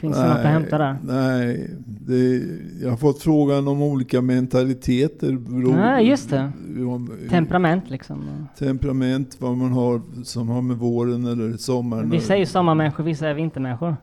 [0.00, 0.96] Finns det något att hämta där?
[1.04, 2.42] Nej, det,
[2.82, 5.32] jag har fått frågan om olika mentaliteter.
[5.32, 6.52] beror- Nej, just det.
[6.78, 8.46] om- Temperament liksom.
[8.58, 13.28] temperament, vad man har som har med våren eller sommaren Vissa är ju sommarmänniskor, vissa
[13.28, 13.96] är vintermänniskor.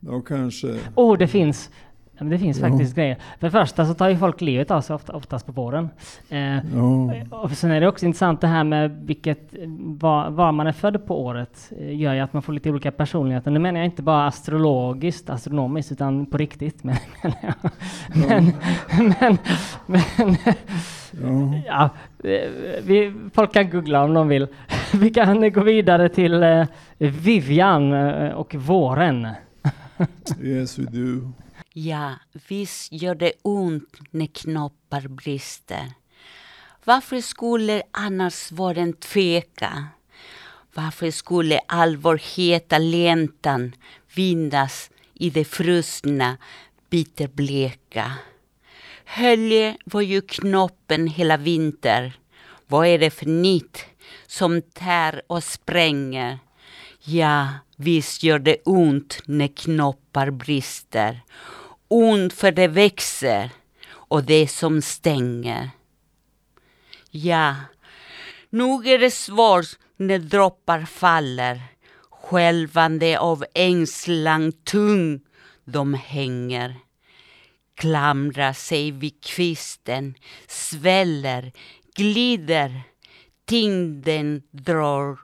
[0.00, 0.74] Ja, kanske.
[0.94, 1.70] Oh, det finns!
[2.18, 2.68] Ja, men Det finns Ja.
[2.68, 3.16] faktiskt grejer.
[3.40, 5.88] För det första så tar ju folk livet av sig ofta, oftast på våren.
[6.28, 7.12] Eh, Ja.
[7.30, 11.06] och sen är det också intressant det här med vilket, var, var man är född
[11.06, 13.50] på året eh, gör ju att man får lite olika personligheter.
[13.50, 16.84] Nu menar jag inte bara astrologiskt, astronomiskt, utan på riktigt.
[16.84, 16.96] Men,
[18.14, 18.52] men,
[19.20, 19.38] men,
[19.86, 20.36] men,
[21.22, 21.54] Ja.
[21.66, 21.90] ja,
[22.84, 24.46] vi, folk kan googla om de vill.
[24.94, 26.64] Vi kan gå vidare till eh,
[26.98, 29.28] Vivian eh, och våren.
[30.42, 31.32] Yes, we do.
[31.78, 32.14] Ja,
[32.48, 35.92] visst gör det ont när knoppar brister.
[36.84, 39.86] Varför skulle annars våren tveka?
[40.74, 43.74] Varför skulle all vår heta längtan
[44.14, 46.36] vindas i det frusna,
[46.90, 48.12] bitterbleka?
[49.04, 52.18] Hölje var ju knoppen hela vinter.
[52.66, 53.84] Vad är det för nytt
[54.26, 56.38] som tär och spränger?
[57.00, 61.20] Ja, visst gör det ont när knoppar brister.
[61.88, 63.50] Ont för det växer
[63.88, 65.70] och det som stänger.
[67.10, 67.54] Ja,
[68.50, 71.60] nog är det svårt när droppar faller.
[72.10, 75.20] Skälvande av ängslan tung
[75.64, 76.76] de hänger.
[77.74, 80.14] Klamrar sig vid kvisten,
[80.46, 81.52] sväller,
[81.94, 82.82] glider.
[83.44, 85.18] Tyngden drar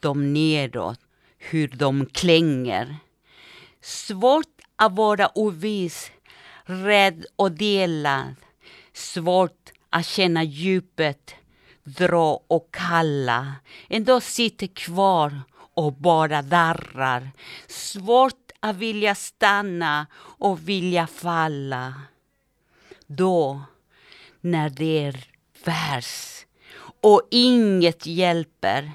[0.00, 1.00] dem nedåt,
[1.38, 2.96] hur de klänger.
[3.80, 6.10] Svårt att vara oviss,
[6.64, 8.34] rädd och delad.
[8.92, 11.34] Svårt att känna djupet,
[11.84, 13.54] dra och kalla.
[13.88, 15.42] Ändå sitter kvar
[15.74, 17.30] och bara darrar.
[17.66, 20.06] Svårt att vilja stanna
[20.38, 21.94] och vilja falla.
[23.06, 23.62] Då,
[24.40, 25.24] när det är
[25.64, 26.46] värst,
[27.00, 28.92] och inget hjälper.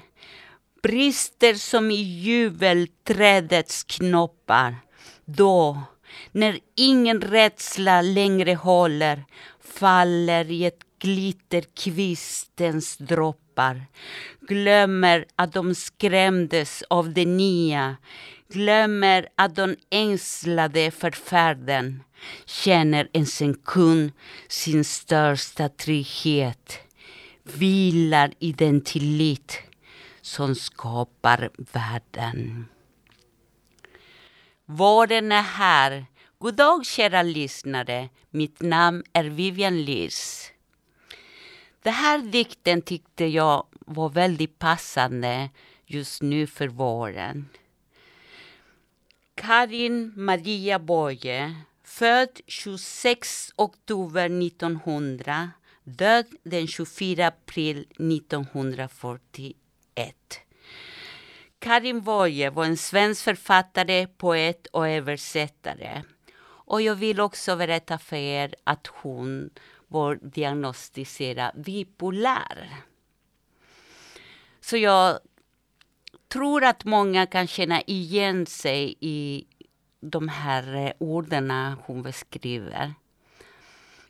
[0.82, 4.85] Brister som i jubelträdets knoppar.
[5.26, 5.82] Då,
[6.32, 9.24] när ingen rädsla längre håller,
[9.60, 13.86] faller i ett glitter kvistens droppar.
[14.40, 17.96] Glömmer att de skrämdes av det nya.
[18.48, 22.02] Glömmer att de ängslade för färden.
[22.44, 24.12] Känner en sekund
[24.48, 26.78] sin största trygghet.
[27.42, 29.58] Vilar i den tillit
[30.22, 32.66] som skapar världen.
[34.68, 36.06] Våren är här.
[36.38, 38.08] God dag kära lyssnare.
[38.30, 40.50] Mitt namn är Vivian Lys.
[41.82, 45.50] Den här dikten tyckte jag var väldigt passande
[45.84, 47.48] just nu för våren.
[49.34, 55.50] Karin Maria Boye, född 26 oktober 1900,
[55.84, 60.45] död den 24 april 1941.
[61.58, 66.02] Karin Boye var en svensk författare, poet och översättare.
[66.42, 69.50] Och jag vill också berätta för er att hon
[69.88, 72.70] var diagnostiserad bipolär.
[74.60, 75.18] Så jag
[76.28, 79.46] tror att många kan känna igen sig i
[80.00, 81.50] de här orden
[81.86, 82.94] hon beskriver.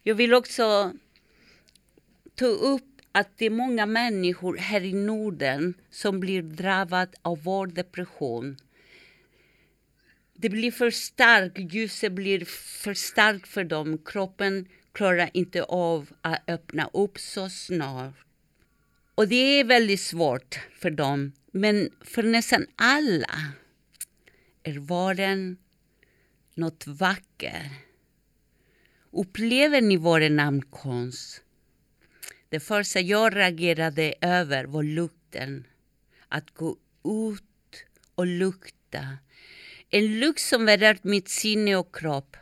[0.03, 0.93] Jag vill också
[2.35, 7.67] ta upp att det är många människor här i Norden som blir drabbade av vår
[7.67, 8.57] depression.
[10.35, 12.45] Det blir för starkt, ljuset blir
[12.83, 13.99] för starkt för dem.
[14.05, 18.15] Kroppen klarar inte av att öppna upp så snart.
[19.15, 21.33] Och det är väldigt svårt för dem.
[21.53, 23.55] Men för nästan alla
[24.63, 25.57] är våren
[26.55, 27.73] något vackert.
[29.11, 31.43] Upplever ni vår namnkonst?
[32.57, 35.67] Det första jag reagerade över var lukten.
[36.29, 39.19] Att gå ut och lukta.
[39.91, 42.37] En lukt som berört mitt sinne och kropp.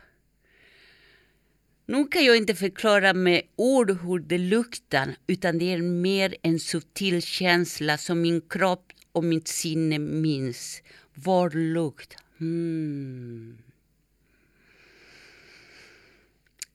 [1.85, 6.59] Nu kan jag inte förklara med ord hur det luktar utan det är mer en
[6.59, 10.81] subtil känsla som min kropp och mitt sinne minns.
[11.13, 12.15] Vår lukt.
[12.37, 13.57] Hmm.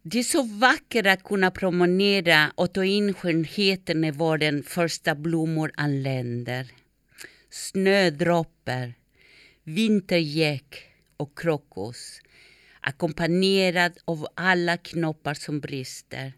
[0.03, 5.73] Det är så vackert att kunna promenera och ta in skönheten när vårens första blommor
[5.77, 6.67] anländer.
[7.51, 8.95] Snödroppar,
[9.65, 10.83] vintergäck
[11.17, 12.21] och krokus
[12.81, 16.33] ackompanjerad av alla knoppar som brister.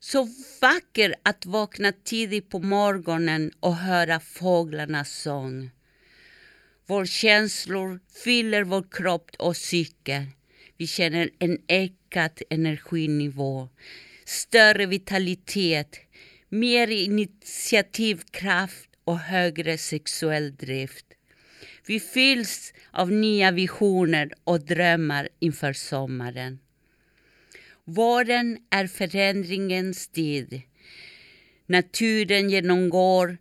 [0.00, 0.28] Så
[0.60, 5.70] vacker att vakna tidigt på morgonen och höra fåglarnas sång.
[6.86, 10.26] Våra känslor fyller vår kropp och psyke.
[10.76, 11.58] Vi känner en
[12.10, 13.68] ökad energinivå,
[14.24, 16.00] större vitalitet,
[16.48, 21.06] mer initiativkraft och högre sexuell drift.
[21.86, 26.58] Vi fylls av nya visioner och drömmar inför sommaren.
[27.84, 30.62] Våren är förändringens tid.
[31.66, 33.38] Naturen genomgår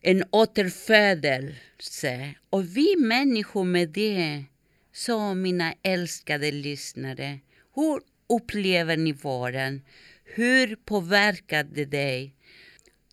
[0.00, 4.44] en återfödelse och vi människor med det.
[4.92, 7.38] Så mina älskade lyssnare,
[7.74, 9.82] hur upplever ni våren?
[10.24, 12.34] Hur påverkar det dig?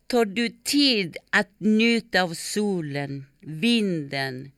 [0.07, 4.51] Tar du tid att njuta av solen, vinden,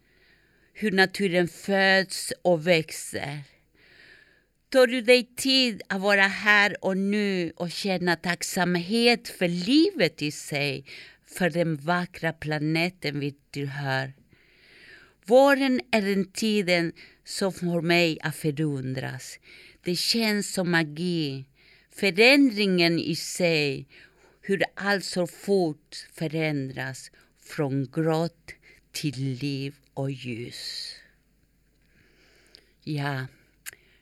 [0.73, 3.39] hur naturen föds och växer?
[4.69, 10.31] Tar du dig tid att vara här och nu och känna tacksamhet för livet i
[10.31, 10.85] sig,
[11.25, 14.13] för den vackra planeten vi tillhör?
[15.25, 16.91] Våren är den tiden
[17.23, 19.39] som får mig att förundras.
[19.89, 21.45] Det känns som magi.
[21.91, 23.87] Förändringen i sig,
[24.41, 28.51] hur allt så fort förändras från grått
[28.91, 30.93] till liv och ljus.
[32.83, 33.27] Ja,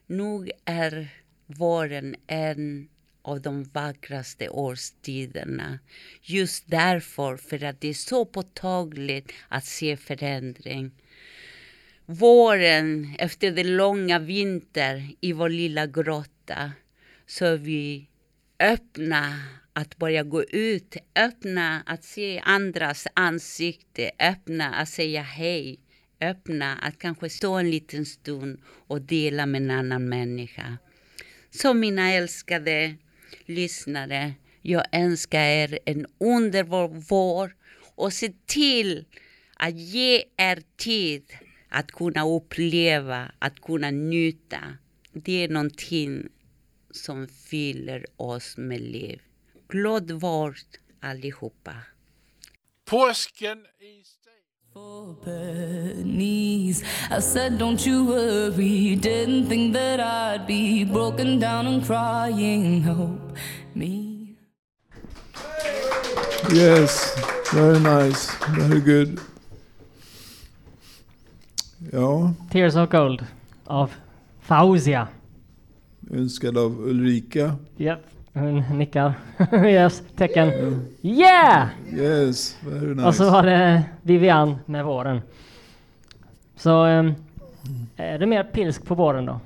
[0.08, 1.10] nog är
[1.46, 2.90] våren en
[3.22, 5.80] av de vackraste årstiderna.
[6.22, 10.92] Just därför, för att det är så påtagligt att se förändring.
[12.10, 16.72] Våren, efter den långa vinter i vår lilla grotta,
[17.26, 18.10] så är vi
[18.60, 19.40] öppna
[19.74, 25.80] att börja gå ut, öppna att se andras ansikte, öppna att säga hej,
[26.22, 30.78] öppna att kanske stå en liten stund och dela med en annan människa.
[31.50, 32.96] Så mina älskade
[33.46, 37.56] lyssnare, jag önskar er en underbar vår
[37.96, 39.06] och se till
[39.58, 41.24] att ge er tid
[41.70, 44.78] att kunna uppleva, att kunna njuta.
[45.14, 46.28] Det är någonting
[46.92, 49.22] som fyller oss med liv.
[49.68, 50.58] Glad vår
[51.00, 51.76] allihopa.
[52.86, 54.04] Påsken i
[56.04, 56.84] knees.
[57.12, 58.96] I said, Don't you worry.
[58.96, 62.82] Didn't think that I'd be broken down and crying.
[62.82, 63.38] Help
[63.74, 64.36] me.
[66.54, 67.16] Yes,
[67.54, 69.20] very nice, very good.
[71.92, 73.26] Ja, Tears of Gold
[73.66, 73.92] av
[74.40, 75.08] Fausia.
[76.12, 77.56] önskad av Ulrika.
[77.78, 78.00] Japp,
[78.34, 79.14] hon nickar.
[79.66, 80.48] yes, tecken.
[81.02, 81.68] Yeah!
[81.94, 83.08] Yes, very nice.
[83.08, 85.22] Och så var det Vivian med våren.
[86.56, 87.14] Så ehm,
[87.96, 89.40] är det mer pilsk på våren då?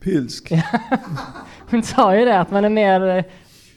[0.00, 0.52] Pilsk?
[1.70, 3.24] hon sa ju det att man är mer, eh,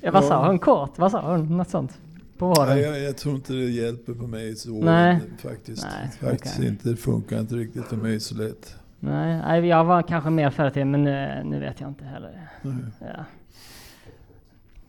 [0.02, 0.28] ja, vad Ja.
[0.28, 0.94] sa hon, kåt?
[0.96, 1.58] Vad sa hon?
[1.58, 1.98] Något sånt?
[2.42, 2.70] På våren?
[2.70, 5.20] Nej, jag, jag tror inte det hjälper på mig så Nej.
[5.42, 5.88] faktiskt.
[5.92, 6.68] Nej, faktiskt okej.
[6.70, 6.90] inte.
[6.90, 8.76] Det funkar inte riktigt för mig så lätt.
[9.00, 12.50] Nej, jag var kanske mer förr till men nu, nu vet jag inte heller.
[13.00, 13.26] Ja.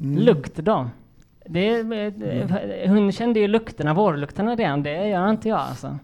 [0.00, 0.18] Mm.
[0.18, 0.90] Lukt då?
[1.46, 4.82] Det, det, hon kände ju lukterna, vårlukterna redan.
[4.82, 5.98] Det gör inte jag alltså.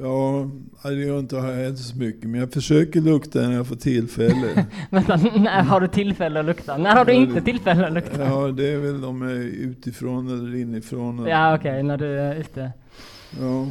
[0.00, 0.50] Ja,
[0.82, 2.30] det gör inte jag inte så mycket.
[2.30, 4.66] Men jag försöker lukta när jag får tillfälle.
[4.90, 6.76] Vänta, när har du tillfälle att lukta?
[6.78, 8.24] När har du inte tillfälle att lukta?
[8.24, 11.26] Ja, det är väl om jag är utifrån eller inifrån.
[11.26, 12.72] Ja, okej, när du är ute.
[13.40, 13.68] Ja,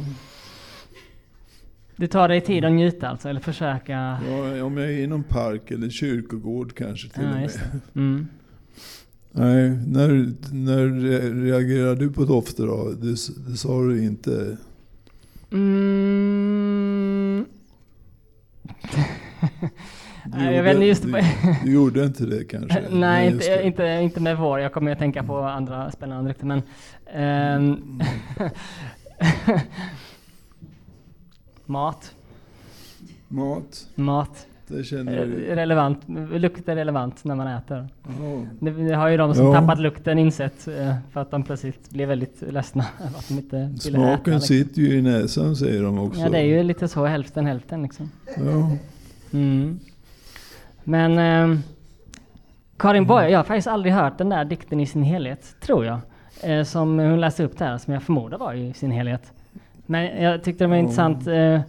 [1.96, 4.18] Du tar dig tid att njuta alltså, eller försöka?
[4.30, 7.50] ja, om jag är i någon park eller kyrkogård kanske till Ja, och med.
[7.94, 8.26] Mm.
[9.32, 10.08] Nej, när,
[10.54, 12.90] när re- reagerar du på dofter då?
[12.90, 13.10] Det,
[13.50, 14.56] det sa du inte.
[15.52, 17.46] Mm.
[20.24, 21.12] Nej, jag gjorde- vet inte just du,
[21.64, 22.82] du gjorde inte det kanske?
[22.90, 23.62] Nej, inte, det.
[23.66, 24.60] inte, inte med vår.
[24.60, 26.46] Jag kommer att tänka på andra spännande drycker.
[26.46, 26.62] Men,
[27.12, 28.00] ehm,
[31.66, 32.14] mat.
[33.28, 34.46] Mat, Mat.
[34.76, 35.54] Det känner Eh, du.
[35.54, 36.00] Relevant.
[36.32, 37.88] Lukt är relevant när man äter.
[38.60, 39.60] Det, det har ju de som Ja.
[39.60, 42.84] tappat lukten insett eh, för att de plötsligt blir väldigt ledsna
[43.16, 44.06] att de inte ville äta.
[44.16, 44.40] Smaken liksom.
[44.40, 46.20] sitter ju i näsan säger de också.
[46.20, 48.10] Ja, det är ju lite så hälften hälften liksom.
[48.36, 48.70] Ja.
[49.32, 49.78] Mm.
[50.84, 51.58] Men ehm,
[52.76, 55.98] Karin Boye, jag har faktiskt aldrig hört den där dikten i sin helhet, tror jag.
[56.42, 59.32] Eh, som hon läste upp där, som jag förmodar var i sin helhet.
[59.86, 60.80] Men jag tyckte det var Ja.
[60.80, 61.26] intressant.
[61.26, 61.60] Eh,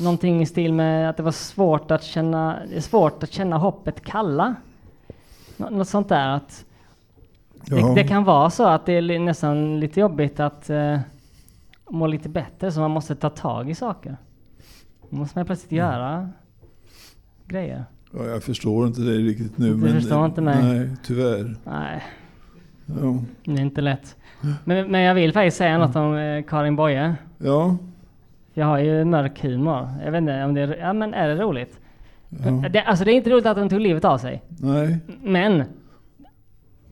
[0.00, 3.56] någonting i stil med att det var svårt att känna, det är svårt att känna
[3.58, 4.54] hoppet kalla.
[5.56, 6.64] Nå- något sånt där att
[7.66, 10.98] det, det kan vara så att det är nästan lite jobbigt att eh,
[11.90, 14.16] må lite bättre, så man måste ta tag i saker.
[15.10, 15.84] Då måste man plötsligt Mm.
[15.84, 16.28] göra
[17.46, 17.84] grejer.
[18.12, 19.68] Ja, jag förstår inte det riktigt nu.
[19.70, 20.62] Du men, förstår inte mig?
[20.62, 21.56] Nej, tyvärr.
[21.64, 22.02] Nej,
[22.86, 23.18] Ja.
[23.44, 24.16] det är inte lätt.
[24.64, 27.14] Men, men jag vill faktiskt säga något om eh, Karin Boye.
[27.38, 27.76] Ja.
[28.58, 29.88] Jag har ju mörk humor.
[30.04, 31.80] Jag vet inte om det är, ja, men är det roligt?
[32.28, 32.68] ja.
[32.68, 34.42] Det, alltså det är inte roligt att hon tog livet av sig.
[34.48, 34.98] Nej.
[35.22, 35.62] Men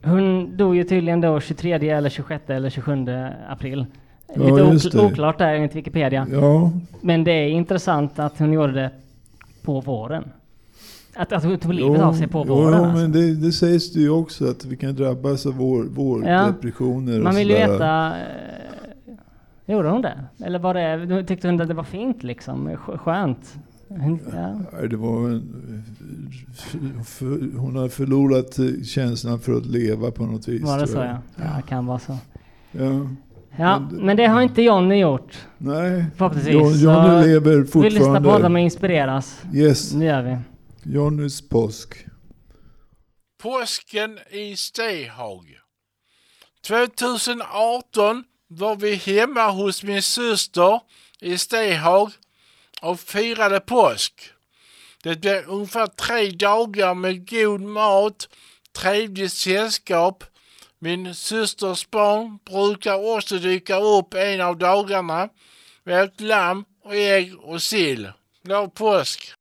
[0.04, 3.06] hon dog ju tydligen då 23 eller 26 eller 27
[3.48, 3.86] april.
[4.34, 5.04] Ja, Lite okl- det.
[5.04, 6.26] oklart där enligt Wikipedia.
[6.32, 6.70] Ja.
[7.00, 8.90] Men det är intressant att hon gjorde det
[9.62, 10.24] på våren.
[11.16, 12.78] Att, att hon tog livet av sig på våren.
[12.78, 13.02] Jo, alltså.
[13.02, 16.52] men det, det sägs ju också att vi kan drabbas av vår, vår Ja.
[17.22, 18.12] Man vill ju veta...
[19.66, 20.24] Gjorde hon det?
[20.44, 21.24] Eller var det...
[21.24, 22.68] Tyckte hon att det var fint liksom?
[22.68, 23.54] Sk- Skönt?
[23.88, 23.96] Ja.
[24.72, 25.84] Nej, Det var en,
[27.06, 30.62] för, hon har förlorat eh, känslan för att leva på något vis.
[30.62, 31.18] Var det så ja?
[31.36, 32.18] Ja, det kan vara så.
[32.72, 33.08] Ja.
[33.58, 35.46] Ja, Men det- men det har inte Johnny gjort.
[35.58, 36.54] Nej, Förhoppningsvis.
[36.54, 38.28] John, Johnny Så lever Vi lyssnar på fortfarande.
[38.30, 39.42] honom och inspireras.
[39.54, 40.38] Yes, Det gör vi.
[40.92, 42.06] Johnnys påsk.
[43.42, 45.44] Påsken i Stehag.
[46.68, 50.80] 2018 var vi hemma hos min syster
[51.20, 52.12] i Stehag
[52.82, 54.30] och firade påsk.
[55.02, 58.28] Det blev ungefär tre dagar med god mat,
[58.72, 60.24] trevligt sällskap.
[60.78, 65.28] Min systers barn brukar också dyka upp en av dagarna.
[65.84, 68.12] Vi åt lamm och ägg och sill.
[68.42, 69.32] Glad påsk!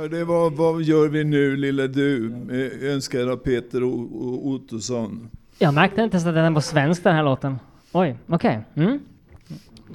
[0.00, 2.28] Ja, det var Vad gör vi nu lilla du?
[2.46, 5.28] med Önskad av Peter O- O- Ottosson.
[5.58, 7.58] Jag märkte inte ens att den var svensk den här låten.
[7.92, 8.60] Oj, okej.
[8.74, 8.98] Mm.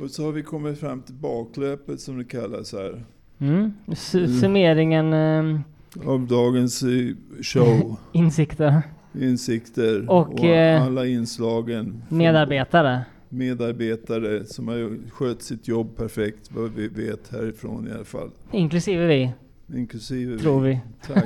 [0.01, 3.03] Och så har vi kommit fram till baklöpet som det kallas här.
[3.39, 3.73] Mm.
[3.87, 5.59] Su- summeringen, ehm,
[6.05, 7.97] Av dagens eh, show.
[8.11, 8.81] insikter,
[9.21, 12.03] Insikter Och, eh, alla inslagen.
[12.09, 13.01] medarbetare.
[13.29, 18.29] Medarbetare som har skött sitt jobb perfekt, vad vi vet härifrån i alla fall.
[18.51, 19.31] Inklusive vi,
[19.73, 20.79] Inklusive tror vi.
[21.07, 21.25] Tack.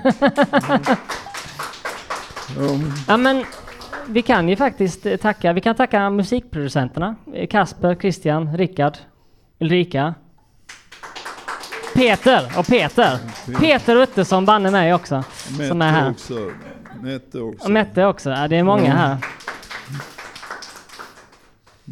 [2.58, 3.44] Ja, Ja men
[4.08, 7.16] vi kan ju faktiskt eh, tacka, vi kan tacka musikproducenterna.
[7.34, 8.98] Eh, Kasper, Christian, Rickard,
[9.60, 10.14] Ulrika.
[11.96, 13.18] Peter och Peter.
[13.60, 15.24] Peter Ottosson banne mig också.
[15.70, 16.10] som är här.
[16.10, 16.52] Mette också.
[17.02, 17.66] Mette också.
[17.66, 18.30] Och Mette också.
[18.30, 19.18] Ja, det är många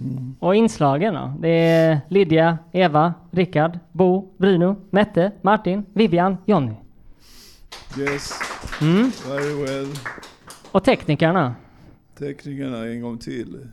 [0.01, 0.35] Mm.
[0.39, 1.33] Och inslagen då?
[1.39, 6.73] Det är Lydia, Eva, Rickard, Bo, Bruno, Mette, Martin, Vivian, Jonny.
[7.99, 8.33] Yes,
[8.81, 9.11] Mm.
[9.27, 9.87] very well.
[10.71, 11.55] Och teknikerna.
[12.19, 13.67] Teknikerna en gång till.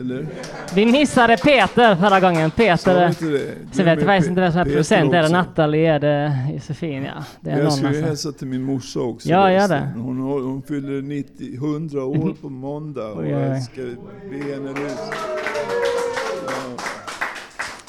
[0.00, 0.26] Eller?
[0.74, 2.50] Vi missade Peter förra gången.
[2.50, 3.12] Peter.
[3.72, 5.14] Så vet jag faktiskt inte vem som är producent.
[5.14, 5.28] Är det.
[5.28, 5.94] Nathalie?
[5.94, 7.02] Är det Josefin?
[7.04, 8.04] Ja, det är Jag någon ska ju alltså.
[8.06, 9.28] hälsa till min morsa också.
[9.28, 9.88] Ja, gör det.
[9.96, 13.82] Hon, hon fyller 90, 100 år på måndag och jag ska
[14.30, 14.74] be henne.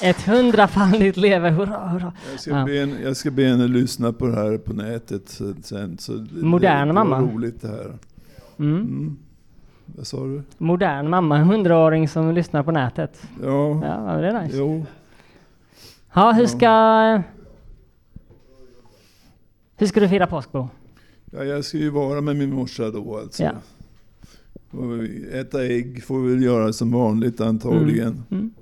[0.02, 1.50] Ett hundrafaldigt lever.
[1.52, 2.14] Hurra, hurra.
[2.32, 2.66] Jag ska, Ja.
[2.66, 2.74] be
[3.04, 5.98] jag ska be henne lyssna på det här på nätet sen-.
[5.98, 7.16] Så Modern det, mamma.
[7.20, 7.94] Det var roligt det här.
[8.60, 8.76] Mm.
[8.82, 9.18] Mm.
[9.86, 10.44] Vad sa du?
[10.58, 13.22] Modern mamma, hundraåring som lyssnar på nätet.
[13.44, 14.58] Ja, Ja, det är nice.
[14.58, 14.86] jo.
[16.14, 17.22] Ja, hur ska...
[19.78, 20.68] Hur ska du fira påsk Bo?
[21.32, 23.44] Ja, jag ska ju vara med min morsa då alltså.
[23.44, 23.52] Ja.
[25.32, 28.24] Äta ägg får vi väl göra som vanligt antagligen.
[28.32, 28.54] Mm.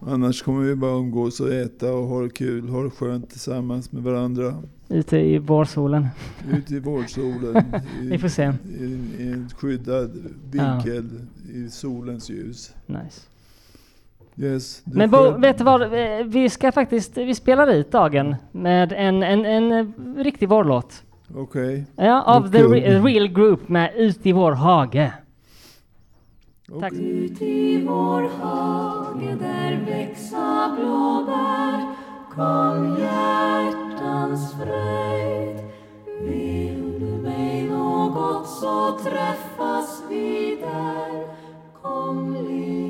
[0.00, 3.92] Annars kommer vi bara umgås och äta och ha det kul, ha det skönt tillsammans
[3.92, 4.54] med varandra.
[4.88, 6.08] Ute i vårsolen.
[6.52, 7.56] Ute i vårsolen.
[8.02, 8.52] I, Vi får se.
[8.80, 8.84] I,
[9.18, 10.10] I en skyddad
[10.50, 11.08] vinkel
[11.54, 12.74] i solens ljus.
[12.86, 13.20] Nice.
[14.38, 15.82] Yes, Men Bo, vet du vad?
[15.82, 19.86] Eh, Vi ska faktiskt, vi spelar ut dagen med en, en, en, eh,
[20.22, 21.02] riktig vårlåt.
[21.34, 21.84] Okej.
[21.96, 22.58] Ja, av Vad The.
[22.62, 25.12] Re- Real Group med Ut i vår hage.
[26.80, 26.92] Tack.
[26.92, 31.94] Ut i vår hage där växa blåbär
[32.34, 32.96] Kom
[34.06, 35.60] hjärtans fröjd.
[36.20, 41.26] Vill du mig något så träffas vi där.
[41.82, 42.85] Kom, liv.